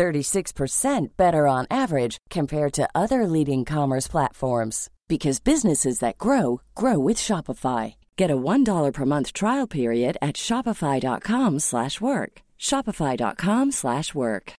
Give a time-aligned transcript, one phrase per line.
[0.00, 6.98] 36% better on average compared to other leading commerce platforms because businesses that grow grow
[6.98, 7.94] with Shopify.
[8.16, 12.32] Get a $1 per month trial period at shopify.com/work.
[12.58, 14.52] shopify.com/work.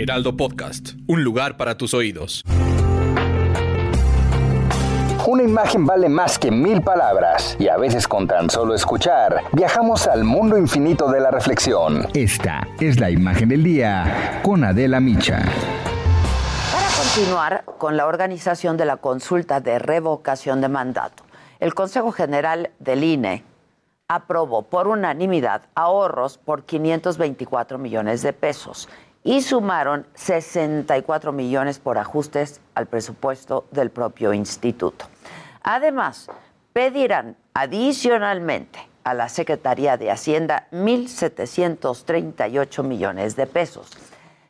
[0.00, 2.42] Heraldo Podcast, un lugar para tus oídos.
[5.26, 10.06] Una imagen vale más que mil palabras y a veces con tan solo escuchar viajamos
[10.06, 12.06] al mundo infinito de la reflexión.
[12.14, 15.42] Esta es la imagen del día con Adela Micha
[17.14, 21.24] continuar con la organización de la consulta de revocación de mandato.
[21.58, 23.42] El Consejo General del INE
[24.06, 28.88] aprobó por unanimidad ahorros por 524 millones de pesos
[29.22, 35.04] y sumaron 64 millones por ajustes al presupuesto del propio instituto.
[35.62, 36.28] Además,
[36.72, 43.92] pedirán adicionalmente a la Secretaría de Hacienda 1.738 millones de pesos.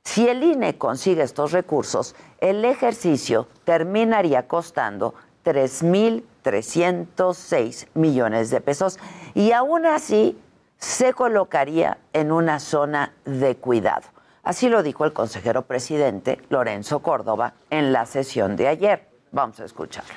[0.04, 8.98] Si el INE consigue estos recursos, el ejercicio terminaría costando 3.306 millones de pesos
[9.34, 10.36] y aún así
[10.78, 14.08] se colocaría en una zona de cuidado.
[14.42, 19.08] Así lo dijo el consejero presidente Lorenzo Córdoba en la sesión de ayer.
[19.32, 20.14] Vamos a escucharlo.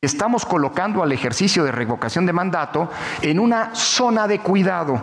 [0.00, 2.88] Estamos colocando al ejercicio de revocación de mandato
[3.22, 5.00] en una zona de cuidado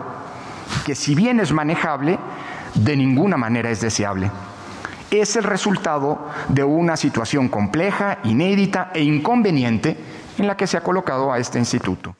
[0.86, 2.18] que si bien es manejable,
[2.74, 4.30] de ninguna manera es deseable
[5.20, 9.96] es el resultado de una situación compleja, inédita e inconveniente
[10.38, 12.16] en la que se ha colocado a este instituto.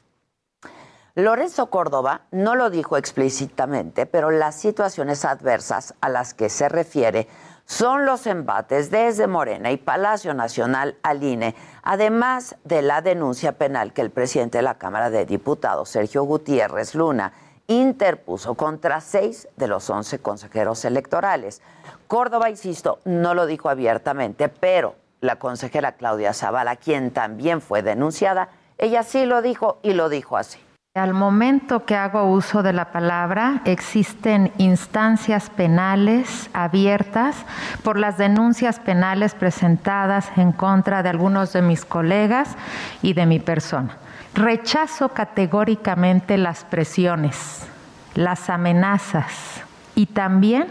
[1.16, 7.28] Lorenzo Córdoba no lo dijo explícitamente, pero las situaciones adversas a las que se refiere
[7.66, 11.54] son los embates desde Morena y Palacio Nacional al INE,
[11.84, 16.96] además de la denuncia penal que el presidente de la Cámara de Diputados, Sergio Gutiérrez
[16.96, 17.32] Luna,
[17.68, 21.62] interpuso contra seis de los once consejeros electorales.
[22.08, 28.48] Córdoba, insisto, no lo dijo abiertamente, pero la consejera Claudia Zavala, quien también fue denunciada,
[28.78, 30.63] ella sí lo dijo y lo dijo así.
[30.96, 37.34] Al momento que hago uso de la palabra, existen instancias penales abiertas
[37.82, 42.54] por las denuncias penales presentadas en contra de algunos de mis colegas
[43.02, 43.96] y de mi persona.
[44.34, 47.66] Rechazo categóricamente las presiones,
[48.14, 49.62] las amenazas
[49.96, 50.68] y también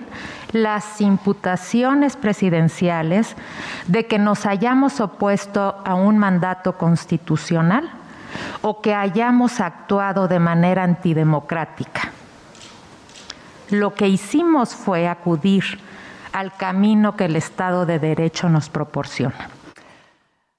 [0.54, 3.36] las imputaciones presidenciales
[3.88, 7.92] de que nos hayamos opuesto a un mandato constitucional
[8.64, 12.12] o que hayamos actuado de manera antidemocrática.
[13.70, 15.64] Lo que hicimos fue acudir
[16.32, 19.50] al camino que el Estado de Derecho nos proporciona.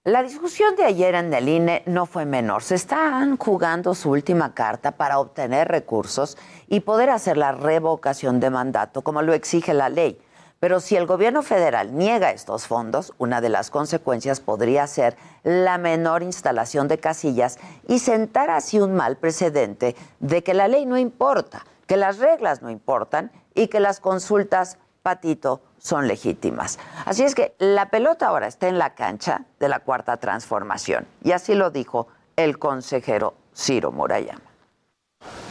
[0.04, 2.62] La discusión de ayer en el INE no fue menor.
[2.62, 6.36] Se están jugando su última carta para obtener recursos
[6.69, 10.21] y poder hacer la revocación de mandato, como lo exige la ley.
[10.64, 15.76] Pero si el gobierno federal niega estos fondos, una de las consecuencias podría ser la
[15.76, 20.97] menor instalación de casillas y sentar así un mal precedente de que la ley no
[20.97, 26.78] importa, que las reglas no importan y que las consultas, patito, son legítimas.
[27.04, 31.06] Así es que la pelota ahora está en la cancha de la cuarta transformación.
[31.22, 34.53] Y así lo dijo el consejero Ciro Murayama.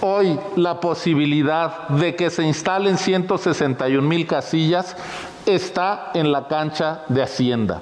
[0.06, 4.98] Hoy la posibilidad de que se instalen 161 mil casillas
[5.46, 7.82] está en la cancha de Hacienda,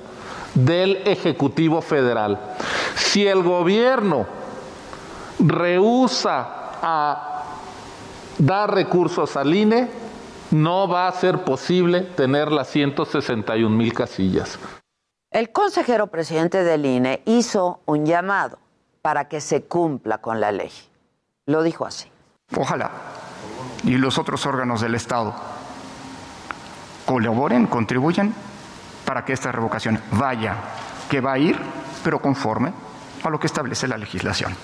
[0.53, 2.39] del Ejecutivo Federal.
[2.95, 4.27] Si el gobierno
[5.39, 6.47] rehúsa
[6.83, 7.43] a
[8.37, 9.89] dar recursos al INE,
[10.51, 14.59] no va a ser posible tener las 161 mil casillas.
[15.31, 18.59] El consejero presidente del INE hizo un llamado
[19.01, 20.69] para que se cumpla con la ley.
[21.47, 22.10] Lo dijo así.
[22.55, 22.91] Ojalá.
[23.83, 25.35] Y los otros órganos del Estado
[27.05, 28.33] colaboren, contribuyan
[29.05, 30.55] para que esta revocación vaya,
[31.09, 31.57] que va a ir,
[32.03, 32.71] pero conforme
[33.23, 34.55] a lo que establece la legislación.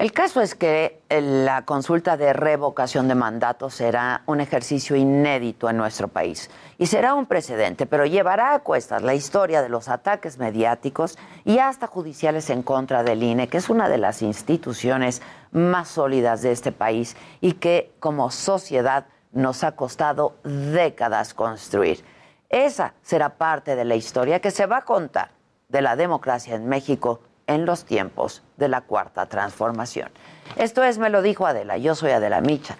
[0.00, 5.76] El caso es que la consulta de revocación de mandato será un ejercicio inédito en
[5.76, 6.48] nuestro país
[6.78, 11.58] y será un precedente, pero llevará a cuestas la historia de los ataques mediáticos y
[11.58, 15.20] hasta judiciales en contra del INE, que es una de las instituciones
[15.52, 22.02] más sólidas de este país y que como sociedad nos ha costado décadas construir.
[22.48, 25.32] Esa será parte de la historia que se va a contar
[25.68, 27.20] de la democracia en México
[27.50, 30.08] en los tiempos de la cuarta transformación.
[30.56, 32.76] Esto es Me lo dijo Adela, yo soy Adela Micha.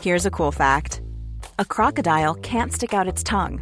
[0.00, 1.02] Here's a cool fact.
[1.58, 3.60] A crocodile can't stick out its tongue.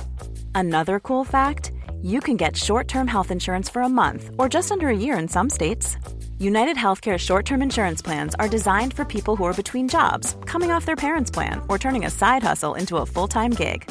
[0.55, 4.89] Another cool fact, you can get short-term health insurance for a month or just under
[4.89, 5.97] a year in some states.
[6.39, 10.71] United Healthcare short term insurance plans are designed for people who are between jobs, coming
[10.71, 13.91] off their parents' plan, or turning a side hustle into a full time gig.